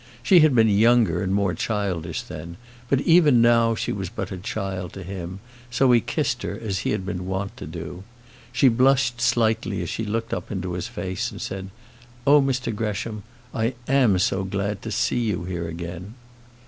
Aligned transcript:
She 0.23 0.39
had 0.39 0.55
been 0.55 0.67
younger 0.67 1.21
and 1.21 1.31
more 1.31 1.53
childish 1.53 2.23
then; 2.23 2.57
but 2.89 3.01
even 3.01 3.39
now 3.39 3.75
she 3.75 3.91
was 3.91 4.09
but 4.09 4.31
a 4.31 4.37
child 4.37 4.93
to 4.93 5.03
him, 5.03 5.41
so 5.69 5.91
he 5.91 6.01
kissed 6.01 6.41
her 6.41 6.59
as 6.59 6.79
he 6.79 6.89
had 6.89 7.05
been 7.05 7.27
wont 7.27 7.55
to 7.57 7.67
do. 7.67 8.03
She 8.51 8.67
blushed 8.67 9.21
slightly 9.21 9.79
as 9.83 9.91
she 9.91 10.03
looked 10.03 10.33
up 10.33 10.51
into 10.51 10.73
his 10.73 10.87
face, 10.87 11.29
and 11.29 11.39
said: 11.39 11.69
"Oh, 12.25 12.41
Mr 12.41 12.73
Gresham, 12.73 13.21
I 13.53 13.75
am 13.87 14.17
so 14.17 14.43
glad 14.43 14.81
to 14.81 14.91
see 14.91 15.19
you 15.19 15.43
here 15.43 15.67
again." 15.67 16.15